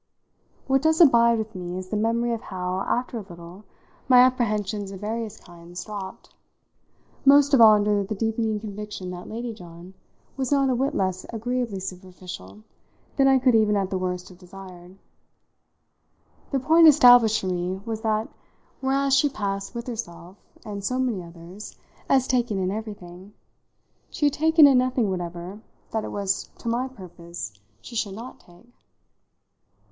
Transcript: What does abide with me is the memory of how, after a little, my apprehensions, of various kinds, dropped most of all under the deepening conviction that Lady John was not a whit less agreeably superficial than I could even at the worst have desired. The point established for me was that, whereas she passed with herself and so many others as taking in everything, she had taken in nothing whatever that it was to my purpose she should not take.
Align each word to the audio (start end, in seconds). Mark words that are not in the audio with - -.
What 0.65 0.81
does 0.81 0.99
abide 0.99 1.37
with 1.37 1.53
me 1.53 1.77
is 1.77 1.89
the 1.89 1.95
memory 1.95 2.33
of 2.33 2.41
how, 2.41 2.79
after 2.87 3.19
a 3.19 3.21
little, 3.21 3.65
my 4.09 4.21
apprehensions, 4.21 4.89
of 4.89 4.99
various 5.01 5.39
kinds, 5.39 5.85
dropped 5.85 6.33
most 7.23 7.53
of 7.53 7.61
all 7.61 7.73
under 7.75 8.03
the 8.03 8.15
deepening 8.15 8.59
conviction 8.59 9.11
that 9.11 9.29
Lady 9.29 9.53
John 9.53 9.93
was 10.37 10.51
not 10.51 10.71
a 10.71 10.75
whit 10.75 10.95
less 10.95 11.27
agreeably 11.31 11.79
superficial 11.79 12.63
than 13.15 13.27
I 13.27 13.37
could 13.37 13.53
even 13.53 13.75
at 13.77 13.91
the 13.91 13.97
worst 13.99 14.29
have 14.29 14.39
desired. 14.39 14.97
The 16.49 16.59
point 16.59 16.87
established 16.87 17.39
for 17.39 17.45
me 17.45 17.79
was 17.85 18.01
that, 18.01 18.27
whereas 18.79 19.15
she 19.15 19.29
passed 19.29 19.75
with 19.75 19.85
herself 19.85 20.35
and 20.65 20.83
so 20.83 20.97
many 20.97 21.21
others 21.21 21.77
as 22.09 22.25
taking 22.25 22.57
in 22.57 22.71
everything, 22.71 23.33
she 24.09 24.25
had 24.25 24.33
taken 24.33 24.65
in 24.65 24.79
nothing 24.79 25.11
whatever 25.11 25.59
that 25.91 26.03
it 26.03 26.11
was 26.11 26.49
to 26.57 26.67
my 26.69 26.87
purpose 26.87 27.53
she 27.81 27.95
should 27.95 28.15
not 28.15 28.39
take. 28.39 28.73